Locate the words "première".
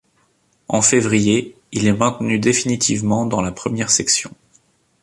3.51-3.91